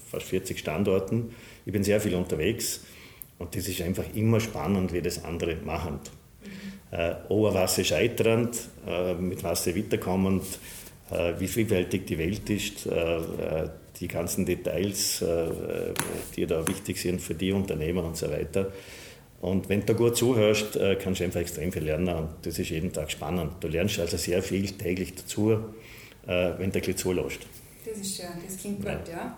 fast 0.09 0.25
40 0.25 0.59
Standorten. 0.59 1.33
Ich 1.65 1.71
bin 1.71 1.83
sehr 1.83 2.01
viel 2.01 2.15
unterwegs 2.15 2.81
und 3.41 3.55
das 3.55 3.67
ist 3.67 3.81
einfach 3.81 4.05
immer 4.13 4.39
spannend, 4.39 4.93
wie 4.93 5.01
das 5.01 5.23
andere 5.25 5.55
machen. 5.65 5.99
Äh, 6.91 7.15
aber 7.29 7.53
was 7.53 7.75
sie 7.75 7.85
scheiternd, 7.85 8.55
äh, 8.87 9.15
mit 9.15 9.43
was 9.43 9.63
sie 9.63 9.75
weiterkommen, 9.75 10.41
äh, 11.09 11.33
wie 11.39 11.47
vielfältig 11.47 12.05
die 12.05 12.17
Welt 12.17 12.49
ist, 12.49 12.85
äh, 12.85 13.17
äh, 13.17 13.69
die 13.99 14.07
ganzen 14.07 14.45
Details, 14.45 15.21
äh, 15.21 15.47
die 16.35 16.45
da 16.45 16.67
wichtig 16.67 16.99
sind 16.99 17.21
für 17.21 17.33
die 17.33 17.51
Unternehmer 17.51 18.03
und 18.03 18.17
so 18.17 18.29
weiter. 18.29 18.71
Und 19.41 19.69
wenn 19.69 19.85
du 19.85 19.95
gut 19.95 20.15
zuhörst, 20.15 20.77
kannst 21.01 21.19
du 21.19 21.23
einfach 21.23 21.39
extrem 21.39 21.71
viel 21.71 21.85
lernen 21.85 22.15
und 22.15 22.29
das 22.43 22.59
ist 22.59 22.69
jeden 22.69 22.93
Tag 22.93 23.09
spannend. 23.09 23.53
Du 23.59 23.69
lernst 23.69 23.99
also 23.99 24.15
sehr 24.15 24.43
viel 24.43 24.69
täglich 24.69 25.15
dazu, 25.15 25.57
wenn 26.27 26.57
du 26.57 26.63
ein 26.63 26.71
bisschen 26.71 26.95
zulässt. 26.95 27.39
Das 27.83 27.97
ist 27.97 28.17
schön, 28.17 28.27
das 28.45 28.57
klingt 28.57 28.85
gut, 28.85 29.07
ja. 29.11 29.35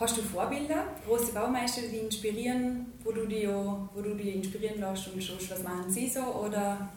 Hast 0.00 0.16
du 0.16 0.22
Vorbilder, 0.22 0.86
große 1.06 1.30
Baumeister, 1.34 1.82
die 1.92 1.98
inspirieren, 1.98 2.86
wo 3.04 3.12
du 3.12 3.26
dich, 3.26 3.46
wo 3.46 4.00
du 4.00 4.14
dich 4.14 4.34
inspirieren 4.34 4.80
lässt 4.80 5.08
und 5.08 5.22
schaust, 5.22 5.50
was 5.50 5.62
machen 5.62 5.90
sie 5.90 6.08
so? 6.08 6.20
Oder? 6.20 6.88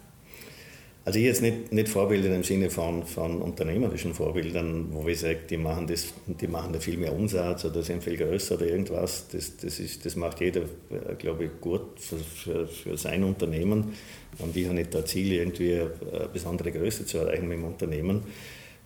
Also 1.03 1.19
ich 1.19 1.25
jetzt 1.25 1.41
nicht, 1.41 1.74
nicht 1.74 1.89
Vorbilder 1.89 2.33
im 2.33 2.45
Sinne 2.45 2.69
von, 2.69 3.05
von 3.05 3.41
unternehmerischen 3.41 4.13
Vorbildern, 4.13 4.88
wo 4.93 5.05
ich 5.10 5.19
sage, 5.19 5.39
die 5.50 5.57
machen, 5.57 5.86
das, 5.86 6.13
die 6.27 6.48
machen 6.48 6.72
da 6.72 6.79
viel 6.79 6.95
mehr 6.95 7.12
Umsatz 7.12 7.65
oder 7.65 7.83
sind 7.83 8.01
viel 8.01 8.15
größer 8.15 8.55
oder 8.55 8.67
irgendwas. 8.67 9.27
Das, 9.27 9.57
das, 9.57 9.81
ist, 9.81 10.05
das 10.05 10.15
macht 10.15 10.39
jeder, 10.39 10.62
äh, 10.62 11.15
glaube 11.19 11.43
ich, 11.43 11.51
gut 11.60 12.00
für, 12.00 12.19
für, 12.19 12.67
für 12.67 12.95
sein 12.95 13.25
Unternehmen. 13.25 13.95
Und 14.39 14.55
ich 14.55 14.63
habe 14.63 14.75
nicht 14.75 14.93
das 14.93 15.07
Ziel, 15.07 15.33
irgendwie 15.33 15.74
eine 15.74 16.29
besondere 16.31 16.72
Größe 16.72 17.05
zu 17.05 17.17
erreichen 17.17 17.50
mit 17.50 17.57
dem 17.57 17.65
Unternehmen. 17.65 18.24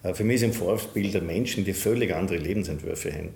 Äh, 0.02 0.16
für 0.16 0.24
mich 0.24 0.40
sind 0.40 0.56
Vorbilder 0.56 1.22
Menschen, 1.22 1.66
die 1.66 1.74
völlig 1.74 2.16
andere 2.16 2.40
Lebensentwürfe 2.40 3.14
haben. 3.14 3.30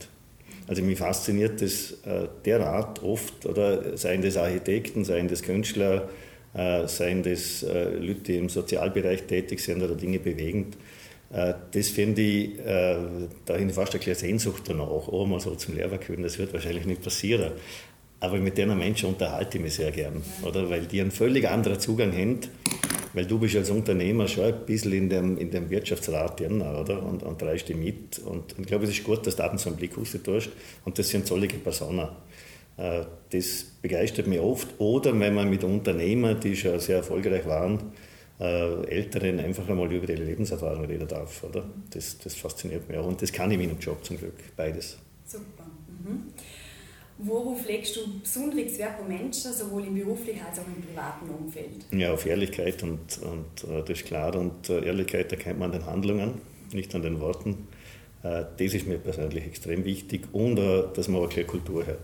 Also 0.72 0.84
mich 0.84 1.00
fasziniert 1.00 1.62
das 1.62 1.98
äh, 2.06 2.30
derart 2.46 3.04
oft, 3.04 3.46
oder 3.46 3.98
seien 3.98 4.22
das 4.22 4.38
Architekten, 4.38 5.04
seien 5.04 5.28
das 5.28 5.44
Künstler, 5.44 6.08
äh, 6.54 6.88
seien 6.88 7.24
das 7.24 7.62
äh, 7.64 7.90
Leute, 7.96 8.22
die 8.22 8.38
im 8.38 8.48
Sozialbereich 8.48 9.24
tätig 9.24 9.60
sind 9.60 9.84
oder 9.84 9.96
Dinge 9.96 10.20
bewegend. 10.20 10.78
Äh, 11.34 11.56
das 11.74 11.90
finde 11.90 12.22
ich, 12.22 12.58
äh, 12.60 12.96
da 13.46 13.56
habe 13.56 13.66
ich 13.66 13.74
fast 13.74 13.92
eine 13.96 14.00
kleine 14.00 14.16
Sehnsucht 14.16 14.64
danach, 14.66 14.88
auch 14.88 15.28
mal 15.28 15.42
so 15.42 15.54
zum 15.56 15.76
Lehrer 15.76 15.98
können, 15.98 16.24
das 16.24 16.40
wird 16.40 16.54
wahrscheinlich 16.54 16.86
nicht 16.86 17.04
passieren. 17.04 17.52
Aber 18.22 18.38
mit 18.38 18.58
denen 18.58 18.80
Menschen 18.80 19.10
unterhalte 19.10 19.58
ich 19.58 19.64
mich 19.66 19.74
sehr 19.74 19.92
gern, 19.92 20.22
oder? 20.42 20.70
weil 20.70 20.86
die 20.86 21.02
einen 21.02 21.12
völlig 21.12 21.50
anderen 21.50 21.82
Zugang 21.82 22.14
haben 22.14 22.40
weil 23.14 23.26
du 23.26 23.40
bist 23.40 23.56
als 23.56 23.70
Unternehmer 23.70 24.28
schon 24.28 24.46
ein 24.46 24.66
bisschen 24.66 24.94
in 24.94 25.10
dem, 25.10 25.38
in 25.38 25.52
dem 25.52 25.70
Wirtschaftsrat 25.70 26.40
drin, 26.40 26.62
oder? 26.62 27.04
Und, 27.04 27.24
und 27.24 27.44
reichst 27.44 27.70
dich 27.70 27.76
mit. 27.76 28.20
Und, 28.20 28.54
und 28.54 28.60
ich 28.60 28.68
glaube, 28.68 28.86
es 28.86 28.92
ist 28.92 29.04
gut, 29.04 29.26
dass 29.28 29.36
du 29.36 29.44
ab 29.44 29.52
und 29.52 29.66
einen 29.66 29.76
Blick 29.76 29.94
tust. 29.94 30.50
Und 30.86 30.98
das 30.98 31.10
sind 31.10 31.28
solche 31.28 31.58
Personen. 31.58 32.08
Äh, 32.78 33.04
das 33.30 33.66
begeistert 33.82 34.28
mich 34.28 34.40
oft. 34.40 34.68
Oder 34.80 35.18
wenn 35.20 35.36
man 35.36 35.50
mit 35.50 35.64
Unternehmern, 35.64 36.40
die 36.40 36.56
schon 36.56 36.80
sehr 36.80 36.98
erfolgreich 36.98 37.46
waren, 37.46 37.92
äh, 38.40 38.86
Älteren 38.88 39.40
einfach 39.40 39.68
einmal 39.70 39.92
über 39.92 40.10
ihre 40.10 40.24
Lebenserfahrung 40.24 40.86
reden 40.86 41.08
darf. 41.08 41.44
Oder? 41.44 41.66
Das, 41.92 42.18
das 42.18 42.36
fasziniert 42.36 42.88
mich 42.88 42.98
auch. 42.98 43.08
Und 43.08 43.22
das 43.22 43.32
kann 43.32 43.52
ich 43.52 43.60
in 43.60 43.68
meinem 43.68 43.80
Job 43.80 44.04
zum 44.04 44.18
Glück, 44.18 44.36
beides. 44.56 44.98
Super. 45.26 45.66
Mhm. 46.04 46.34
Worauf 47.24 47.68
legst 47.68 47.96
du 47.96 48.20
besonderes 48.20 48.80
Wert 48.80 48.98
bei 49.00 49.08
Menschen, 49.08 49.54
sowohl 49.54 49.86
im 49.86 49.96
beruflichen 49.96 50.42
als 50.44 50.58
auch 50.60 50.66
im 50.66 50.82
privaten 50.82 51.30
Umfeld? 51.30 51.86
Ja, 51.92 52.14
auf 52.14 52.26
Ehrlichkeit 52.26 52.82
und, 52.82 53.00
und 53.22 53.70
äh, 53.70 53.82
das 53.82 54.00
ist 54.00 54.06
klar. 54.06 54.36
Und 54.36 54.70
äh, 54.70 54.86
Ehrlichkeit 54.86 55.32
erkennt 55.32 55.60
man 55.60 55.72
an 55.72 55.80
den 55.80 55.86
Handlungen, 55.86 56.42
nicht 56.74 56.96
an 56.96 57.04
den 57.04 57.20
Worten. 57.20 57.68
Äh, 58.24 58.46
das 58.58 58.74
ist 58.74 58.88
mir 58.88 58.98
persönlich 58.98 59.46
extrem 59.46 59.86
wichtig 59.86 60.28
und 60.32 60.56
dass 60.56 61.08
man 61.08 61.22
auch 61.22 61.32
eine 61.32 61.46
Kultur 61.46 61.86
hat. 61.86 62.00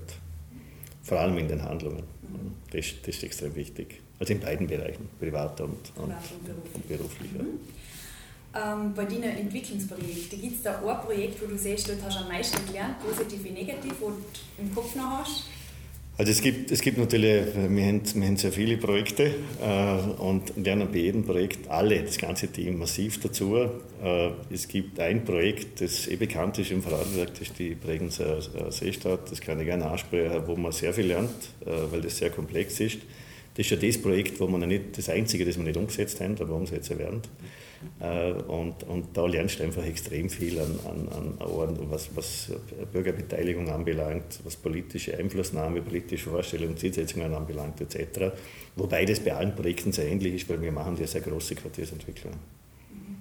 Vor 1.01 1.19
allem 1.19 1.37
in 1.37 1.47
den 1.47 1.63
Handlungen. 1.63 2.03
Mhm. 2.21 2.51
Das, 2.71 2.85
das, 3.03 3.15
ist 3.15 3.23
extrem 3.23 3.55
wichtig. 3.55 4.01
Also 4.19 4.33
in 4.33 4.39
beiden 4.39 4.67
Bereichen, 4.67 5.09
privat 5.19 5.61
und, 5.61 5.77
und, 5.95 6.13
und 6.73 6.87
beruflich. 6.87 7.31
Mhm. 7.31 7.59
Ähm, 8.55 8.93
bei 8.95 9.05
deinen 9.05 9.37
Entwicklungsprojekten, 9.37 10.41
gibt 10.41 10.55
es 10.55 10.63
da 10.63 10.79
ein 10.79 11.05
Projekt, 11.05 11.41
wo 11.41 11.47
du 11.47 11.57
siehst, 11.57 11.89
dort 11.89 12.01
hast 12.03 12.17
du 12.17 12.21
am 12.21 12.29
meisten 12.29 12.65
gelernt, 12.65 12.95
positiv 12.99 13.43
wie 13.43 13.51
negativ, 13.51 13.93
wo 13.99 14.09
du 14.09 14.15
im 14.57 14.73
Kopf 14.73 14.95
noch 14.95 15.19
hast? 15.19 15.43
Also 16.19 16.31
es 16.31 16.41
gibt, 16.41 16.71
es 16.71 16.81
gibt 16.81 16.97
natürlich, 16.97 17.45
wir 17.53 17.85
haben, 17.85 18.01
wir 18.15 18.27
haben 18.27 18.37
sehr 18.37 18.51
viele 18.51 18.77
Projekte 18.77 19.35
äh, 19.61 20.19
und 20.19 20.57
lernen 20.57 20.87
bei 20.91 20.97
jedem 20.97 21.23
Projekt 21.23 21.69
alle, 21.69 22.01
das 22.01 22.17
ganze 22.17 22.47
Team, 22.47 22.79
massiv 22.79 23.19
dazu. 23.21 23.55
Äh, 23.55 24.31
es 24.51 24.67
gibt 24.67 24.99
ein 24.99 25.23
Projekt, 25.23 25.79
das 25.79 26.07
eh 26.07 26.15
bekannt 26.15 26.57
ist 26.57 26.71
im 26.71 26.81
Vorarlberg, 26.81 27.33
das 27.33 27.41
ist 27.41 27.59
die 27.59 27.75
Bregenzer 27.75 28.39
Seestadt, 28.71 29.31
das 29.31 29.39
kann 29.41 29.59
ich 29.59 29.67
gerne 29.67 29.85
ansprechen, 29.85 30.41
wo 30.47 30.55
man 30.55 30.71
sehr 30.71 30.91
viel 30.91 31.05
lernt, 31.05 31.29
äh, 31.63 31.91
weil 31.91 32.01
das 32.01 32.17
sehr 32.17 32.31
komplex 32.31 32.79
ist. 32.79 32.97
Das 33.53 33.67
ist 33.67 33.69
ja 33.69 33.77
das 33.77 34.01
Projekt, 34.01 34.39
wo 34.39 34.47
man 34.47 34.67
nicht, 34.67 34.97
das 34.97 35.09
einzige, 35.09 35.45
das 35.45 35.57
wir 35.57 35.65
nicht 35.65 35.77
umgesetzt 35.77 36.19
haben, 36.19 36.35
aber 36.39 36.55
umsetzen 36.55 36.97
werden. 36.97 37.21
Äh, 37.99 38.31
und, 38.31 38.83
und 38.83 39.15
da 39.15 39.25
lernst 39.25 39.59
du 39.59 39.63
einfach 39.63 39.85
extrem 39.85 40.29
viel 40.29 40.59
an, 40.59 40.79
an, 40.85 41.07
an 41.39 41.77
was, 41.89 42.09
was 42.15 42.51
Bürgerbeteiligung 42.91 43.69
anbelangt, 43.69 44.39
was 44.43 44.55
politische 44.55 45.17
Einflussnahme, 45.17 45.81
politische 45.81 46.29
Vorstellungen, 46.29 46.77
Zielsetzungen 46.77 47.33
anbelangt 47.33 47.81
etc. 47.81 48.31
Wobei 48.75 49.05
das 49.05 49.19
bei 49.19 49.33
allen 49.33 49.55
Projekten 49.55 49.91
sehr 49.91 50.07
ähnlich 50.07 50.35
ist, 50.35 50.49
weil 50.49 50.61
wir 50.61 50.71
machen 50.71 50.97
ja 50.97 51.07
sehr 51.07 51.21
große 51.21 51.55
Quartiersentwicklung. 51.55 52.33
Mhm. 52.91 53.17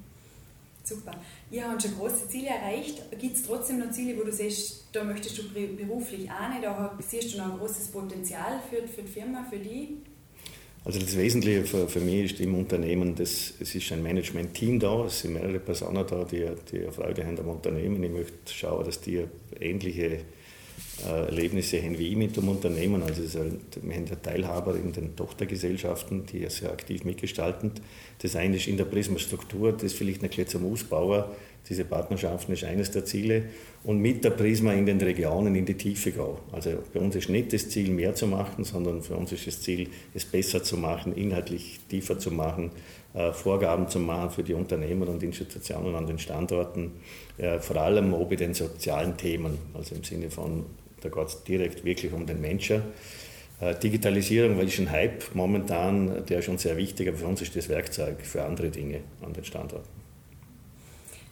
Super. 0.84 1.12
Ihr 1.50 1.68
habt 1.68 1.82
schon 1.82 1.96
große 1.96 2.28
Ziele 2.28 2.48
erreicht. 2.48 3.02
Gibt 3.18 3.36
es 3.36 3.42
trotzdem 3.44 3.78
noch 3.78 3.90
Ziele, 3.90 4.18
wo 4.18 4.24
du 4.24 4.32
siehst, 4.32 4.86
da 4.92 5.04
möchtest 5.04 5.38
du 5.38 5.42
beruflich 5.52 6.30
auch 6.30 6.48
nicht, 6.48 6.64
da 6.64 6.98
siehst 7.06 7.34
du 7.34 7.38
noch 7.38 7.52
ein 7.52 7.58
großes 7.58 7.88
Potenzial 7.88 8.60
für, 8.70 8.86
für 8.88 9.02
die 9.02 9.12
Firma, 9.12 9.44
für 9.50 9.58
die? 9.58 9.98
Also 10.86 11.00
das 11.00 11.16
Wesentliche 11.16 11.64
für, 11.64 11.88
für 11.88 11.98
mich 11.98 12.30
ist 12.30 12.40
im 12.40 12.54
Unternehmen, 12.54 13.16
dass 13.16 13.54
es 13.58 13.74
ist 13.74 13.90
ein 13.90 14.04
Management-Team 14.04 14.78
da, 14.78 15.06
es 15.06 15.18
sind 15.18 15.34
mehrere 15.34 15.58
Personen 15.58 16.06
da, 16.06 16.22
die, 16.22 16.46
die 16.70 16.88
Freude 16.92 17.26
haben 17.26 17.36
am 17.40 17.48
Unternehmen. 17.48 18.00
Ich 18.04 18.10
möchte 18.12 18.54
schauen, 18.54 18.84
dass 18.84 19.00
die 19.00 19.24
ähnliche 19.58 20.06
äh, 20.06 20.20
Erlebnisse 21.04 21.82
haben 21.82 21.98
wie 21.98 22.08
ich 22.08 22.16
mit 22.16 22.36
dem 22.36 22.48
Unternehmen. 22.48 23.02
Also 23.02 23.22
wir 23.82 23.96
ja 23.96 24.16
Teilhaber 24.16 24.74
in 24.76 24.92
den 24.92 25.14
Tochtergesellschaften, 25.14 26.26
die 26.26 26.40
ja 26.40 26.50
sehr 26.50 26.72
aktiv 26.72 27.04
mitgestalten. 27.04 27.72
Das 28.22 28.34
eine 28.36 28.56
ist 28.56 28.66
in 28.66 28.76
der 28.76 28.86
Prisma-Struktur, 28.86 29.72
das 29.72 29.92
vielleicht 29.92 30.22
ein 30.22 30.30
Ausbauen 30.64 31.24
diese 31.68 31.84
Partnerschaften 31.84 32.52
ist 32.52 32.64
eines 32.64 32.90
der 32.90 33.04
Ziele. 33.04 33.44
Und 33.84 34.00
mit 34.00 34.24
der 34.24 34.30
Prisma 34.30 34.72
in 34.72 34.86
den 34.86 35.00
Regionen 35.00 35.54
in 35.54 35.64
die 35.64 35.74
Tiefe 35.74 36.12
gehen. 36.12 36.36
Also 36.52 36.70
bei 36.92 37.00
uns 37.00 37.14
ist 37.16 37.28
nicht 37.28 37.52
das 37.52 37.68
Ziel, 37.68 37.90
mehr 37.90 38.14
zu 38.14 38.26
machen, 38.26 38.64
sondern 38.64 39.02
für 39.02 39.16
uns 39.16 39.32
ist 39.32 39.46
das 39.46 39.60
Ziel, 39.60 39.88
es 40.14 40.24
besser 40.24 40.62
zu 40.62 40.76
machen, 40.76 41.14
inhaltlich 41.14 41.80
tiefer 41.88 42.18
zu 42.18 42.30
machen, 42.30 42.70
äh, 42.70 43.05
Vorgaben 43.32 43.88
zu 43.88 43.98
machen 43.98 44.30
für 44.30 44.42
die 44.42 44.54
Unternehmen 44.54 45.08
und 45.08 45.22
Institutionen 45.22 45.94
an 45.94 46.06
den 46.06 46.18
Standorten, 46.18 46.92
äh, 47.38 47.58
vor 47.60 47.76
allem 47.76 48.14
bei 48.28 48.36
den 48.36 48.54
sozialen 48.54 49.16
Themen, 49.16 49.58
also 49.74 49.94
im 49.94 50.04
Sinne 50.04 50.30
von, 50.30 50.66
da 51.00 51.08
geht 51.08 51.26
es 51.26 51.42
direkt 51.44 51.84
wirklich 51.84 52.12
um 52.12 52.26
den 52.26 52.40
Menschen. 52.40 52.82
Äh, 53.60 53.74
Digitalisierung 53.74 54.60
ist 54.60 54.78
ein 54.78 54.90
Hype 54.90 55.34
momentan, 55.34 56.26
der 56.26 56.40
ist 56.40 56.44
schon 56.44 56.58
sehr 56.58 56.76
wichtig, 56.76 57.08
aber 57.08 57.16
für 57.16 57.26
uns 57.26 57.40
ist 57.40 57.56
das 57.56 57.68
Werkzeug 57.68 58.20
für 58.22 58.44
andere 58.44 58.68
Dinge 58.68 59.00
an 59.22 59.32
den 59.32 59.44
Standorten. 59.44 59.88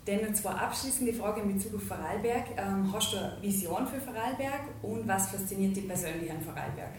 Dann 0.06 0.34
zwar 0.34 0.60
abschließende 0.60 1.14
Frage 1.14 1.40
in 1.40 1.54
Bezug 1.54 1.76
auf 1.76 1.82
Vorarlberg. 1.84 2.44
Ähm, 2.58 2.92
hast 2.92 3.14
du 3.14 3.16
eine 3.16 3.36
Vision 3.40 3.86
für 3.86 4.00
Vorarlberg 4.00 4.60
und 4.82 5.08
was 5.08 5.28
fasziniert 5.28 5.76
dich 5.76 5.88
persönlich 5.88 6.30
an 6.30 6.42
Vorarlberg? 6.42 6.90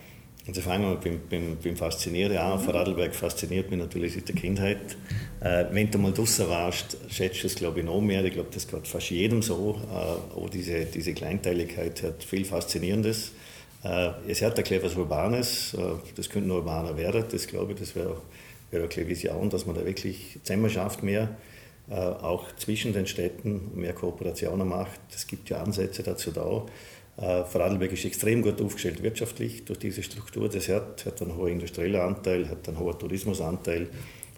Also 0.48 0.62
fangen 0.62 0.84
wir 0.84 0.96
beim, 0.98 1.20
beim, 1.28 1.58
beim 1.64 1.75
Faszinieren 1.75 2.38
an. 2.38 2.60
Mhm. 2.60 2.64
Vorarlberg 2.64 3.16
fasziniert 3.16 3.72
mich 3.72 3.80
natürlich 3.80 4.14
seit 4.14 4.28
der 4.28 4.36
Kindheit. 4.36 4.96
Äh, 5.42 5.66
wenn 5.72 5.90
du 5.90 5.98
mal 5.98 6.14
draußen 6.14 6.48
warst, 6.48 6.98
schätzt 7.10 7.44
du 7.44 7.48
es 7.48 7.56
glaube 7.56 7.80
ich 7.80 7.86
noch 7.86 8.00
mehr. 8.00 8.24
Ich 8.25 8.34
glaube, 8.34 8.50
das 8.54 8.68
geht 8.68 8.88
fast 8.88 9.10
jedem 9.10 9.42
so. 9.42 9.80
Äh, 9.92 10.38
auch 10.38 10.50
diese, 10.50 10.86
diese 10.86 11.14
Kleinteiligkeit 11.14 12.04
hat 12.04 12.24
viel 12.24 12.46
Faszinierendes. 12.46 13.32
Äh, 13.84 14.12
es 14.28 14.44
hat 14.44 14.60
ein 14.60 14.84
was 14.84 14.96
Urbanes. 14.96 15.74
Äh, 15.74 15.80
das 16.16 16.30
könnte 16.30 16.48
noch 16.48 16.58
urbaner 16.58 16.96
werden. 16.96 17.25
Das 17.32 17.48
glaube 17.48 17.74
ich, 17.74 17.80
das 17.80 17.96
wäre 17.96 18.18
wär 18.70 18.84
eine 18.84 19.08
Vision, 19.08 19.50
dass 19.50 19.66
man 19.66 19.75
da 19.75 19.86
wirklich 19.86 20.38
zusammen 20.44 20.70
schafft 20.70 21.02
mehr. 21.02 21.30
Äh, 21.90 21.94
auch 21.94 22.46
zwischen 22.58 22.94
den 22.94 23.06
Städten 23.06 23.72
mehr 23.75 23.94
Kooperationen 23.94 24.68
macht. 24.68 25.00
Es 25.14 25.28
gibt 25.28 25.50
ja 25.50 25.62
Ansätze 25.62 26.02
dazu 26.02 26.32
da. 26.32 26.42
Äh, 26.42 26.62
Vorarlberg 27.17 27.93
ist 27.93 28.05
extrem 28.05 28.41
gut 28.41 28.62
aufgestellt 28.62 29.01
wirtschaftlich 29.01 29.63
durch 29.63 29.79
diese 29.79 30.03
Struktur. 30.03 30.50
Das 30.50 30.67
hat, 30.67 31.05
hat 31.05 31.22
einen 31.22 31.38
hohen 31.38 31.53
industriellen 31.53 32.01
Anteil, 32.01 32.50
hat 32.50 32.67
einen 32.67 32.77
hohen 32.77 33.00
Tourismusanteil, 33.00 33.88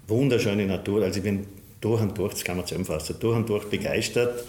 wunderschöne 0.07 0.65
Natur. 0.65 1.03
Also 1.03 1.17
ich 1.17 1.23
bin 1.23 1.47
durch 1.81 2.01
und 2.01 2.17
durch, 2.17 2.33
das 2.33 2.43
kann 2.43 2.57
man 2.57 2.65
zusammenfassen, 2.65 3.15
durch 3.19 3.35
und 3.35 3.49
durch 3.49 3.65
begeistert. 3.65 4.45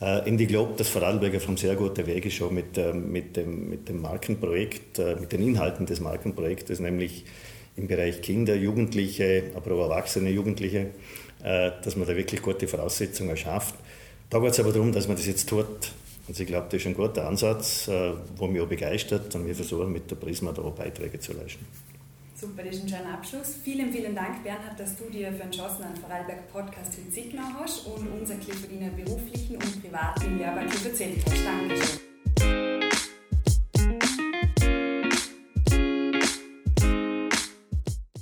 Äh, 0.00 0.28
und 0.28 0.40
ich 0.40 0.48
glaube, 0.48 0.74
dass 0.76 0.88
Vorarlberg 0.88 1.34
auf 1.36 1.48
einem 1.48 1.56
sehr 1.56 1.74
guten 1.74 2.06
Weg 2.06 2.26
ist 2.26 2.34
schon 2.34 2.54
mit, 2.54 2.76
mit, 2.94 3.36
dem, 3.36 3.70
mit 3.70 3.88
dem 3.88 4.02
Markenprojekt, 4.02 4.98
mit 5.18 5.32
den 5.32 5.42
Inhalten 5.42 5.86
des 5.86 6.00
Markenprojektes, 6.00 6.80
nämlich 6.80 7.24
im 7.76 7.86
Bereich 7.86 8.20
Kinder, 8.20 8.54
Jugendliche, 8.54 9.44
aber 9.54 9.72
auch 9.72 9.84
Erwachsene 9.84 10.28
Jugendliche 10.28 10.88
äh, 11.42 11.70
dass 11.82 11.96
man 11.96 12.06
da 12.06 12.14
wirklich 12.14 12.42
gute 12.42 12.68
Voraussetzungen 12.68 13.36
schafft. 13.36 13.74
Da 14.28 14.38
geht 14.40 14.50
es 14.50 14.60
aber 14.60 14.72
darum, 14.72 14.92
dass 14.92 15.08
man 15.08 15.16
das 15.16 15.26
jetzt 15.26 15.48
tut. 15.48 15.92
Also 16.30 16.44
ich 16.44 16.48
glaube, 16.48 16.68
das 16.70 16.80
ist 16.80 16.86
ein 16.86 16.94
guter 16.94 17.26
Ansatz, 17.26 17.88
äh, 17.88 18.12
wo 18.36 18.46
mich 18.46 18.62
auch 18.62 18.68
begeistert 18.68 19.34
und 19.34 19.46
wir 19.48 19.54
versuchen 19.56 19.90
mit 19.90 20.08
der 20.08 20.14
Prisma 20.14 20.52
da 20.52 20.62
auch 20.62 20.76
Beiträge 20.76 21.18
zu 21.18 21.32
leisten. 21.32 21.66
Super, 22.36 22.62
das 22.62 22.76
ist 22.76 22.84
ein 22.84 22.88
schöner 22.88 23.14
Abschluss. 23.14 23.56
Vielen, 23.64 23.92
vielen 23.92 24.14
Dank, 24.14 24.44
Bernhard, 24.44 24.78
dass 24.78 24.96
du 24.96 25.10
dir 25.10 25.32
für 25.32 25.42
den 25.42 25.50
Chancen 25.50 25.82
an 25.82 25.96
Vorarlberg 25.96 26.52
Podcast 26.52 26.94
für 26.94 27.10
Zeit 27.10 27.32
hast 27.58 27.84
und 27.84 28.06
unser 28.12 28.34
deine 28.36 28.92
beruflichen 28.92 29.56
und 29.56 29.82
privaten 29.82 30.38
Lehrbarkeit 30.38 30.86
erzählt 30.86 31.18
hast. 31.26 31.44
Dankeschön. 31.44 31.98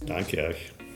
Danke 0.07 0.47
euch. 0.49 0.88